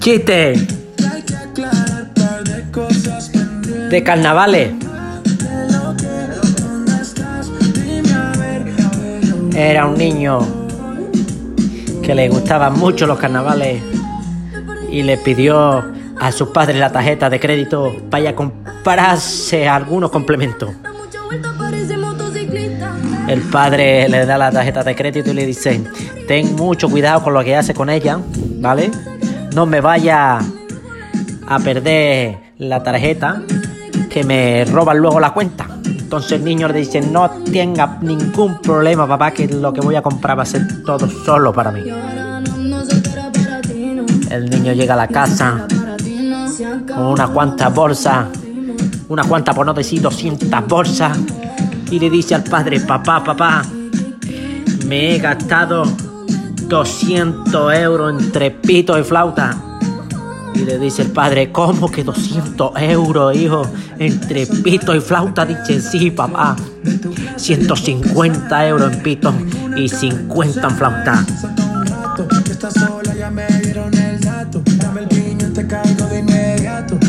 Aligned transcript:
Chiste. 0.00 0.54
De 3.90 4.02
carnavales. 4.04 4.72
Era 9.54 9.86
un 9.86 9.96
niño 9.96 10.38
que 12.02 12.14
le 12.14 12.28
gustaban 12.28 12.78
mucho 12.78 13.06
los 13.06 13.18
carnavales 13.18 13.82
y 14.90 15.02
le 15.02 15.16
pidió 15.16 15.84
a 16.20 16.32
sus 16.32 16.48
padres 16.48 16.76
la 16.76 16.92
tarjeta 16.92 17.28
de 17.28 17.40
crédito 17.40 17.92
para 18.10 18.34
comprarse 18.34 19.68
algunos 19.68 20.10
complementos. 20.10 20.70
El 23.28 23.42
padre 23.42 24.08
le 24.08 24.24
da 24.24 24.38
la 24.38 24.50
tarjeta 24.52 24.84
de 24.84 24.94
crédito 24.94 25.30
y 25.30 25.34
le 25.34 25.46
dice, 25.46 25.82
ten 26.28 26.54
mucho 26.54 26.88
cuidado 26.88 27.22
con 27.24 27.34
lo 27.34 27.42
que 27.42 27.56
hace 27.56 27.74
con 27.74 27.90
ella, 27.90 28.20
¿vale? 28.60 28.90
No 29.54 29.66
me 29.66 29.80
vaya 29.80 30.38
a 31.48 31.58
perder 31.58 32.38
la 32.58 32.82
tarjeta 32.82 33.42
que 34.08 34.22
me 34.22 34.64
roban 34.64 34.98
luego 34.98 35.18
la 35.18 35.32
cuenta. 35.32 35.66
Entonces 35.84 36.32
el 36.32 36.44
niño 36.44 36.68
le 36.68 36.78
dice, 36.78 37.00
no 37.00 37.28
tenga 37.52 37.98
ningún 38.00 38.60
problema, 38.60 39.08
papá, 39.08 39.32
que 39.32 39.48
lo 39.48 39.72
que 39.72 39.80
voy 39.80 39.96
a 39.96 40.02
comprar 40.02 40.38
va 40.38 40.44
a 40.44 40.46
ser 40.46 40.84
todo 40.84 41.08
solo 41.08 41.52
para 41.52 41.72
mí. 41.72 41.82
El 44.30 44.50
niño 44.50 44.72
llega 44.72 44.94
a 44.94 44.96
la 44.96 45.08
casa 45.08 45.66
con 46.86 47.06
unas 47.06 47.30
cuantas 47.30 47.74
bolsas, 47.74 48.26
unas 49.08 49.26
cuantas, 49.26 49.54
por 49.54 49.66
no 49.66 49.74
decir 49.74 50.00
200 50.00 50.68
bolsas, 50.68 51.18
y 51.90 51.98
le 51.98 52.10
dice 52.10 52.34
al 52.34 52.44
padre, 52.44 52.80
papá, 52.80 53.22
papá, 53.22 53.64
me 54.86 55.14
he 55.14 55.18
gastado 55.18 55.84
200 56.68 57.74
euros 57.74 58.22
entre 58.22 58.50
pito 58.50 58.98
y 58.98 59.04
flauta. 59.04 59.56
Y 60.54 60.60
le 60.60 60.78
dice 60.78 61.02
el 61.02 61.10
padre, 61.10 61.52
¿cómo 61.52 61.90
que 61.90 62.02
200 62.02 62.72
euros, 62.80 63.36
hijo? 63.36 63.62
Entre 63.98 64.46
pito 64.46 64.94
y 64.94 65.00
flauta. 65.00 65.44
Dice, 65.44 65.80
sí, 65.80 66.10
papá. 66.10 66.56
150 67.36 68.66
euros 68.68 68.92
en 68.92 69.02
pito 69.02 69.34
y 69.76 69.88
50 69.88 70.66
en 70.66 70.76
flauta. 70.76 71.26